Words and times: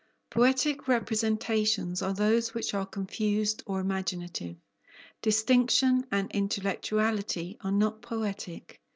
Poetic 0.31 0.87
representations 0.87 2.01
are 2.01 2.11
those 2.13 2.55
which 2.55 2.73
are 2.73 2.87
confused 2.87 3.61
or 3.67 3.79
imaginative. 3.79 4.55
Distinction 5.21 6.07
and 6.09 6.31
intellectuality 6.31 7.55
are 7.63 7.71
not 7.71 8.01
poetic. 8.01 8.81